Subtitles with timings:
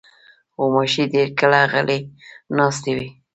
[0.57, 1.99] غوماشې ډېر کله غلې
[2.57, 3.09] ناستې وي.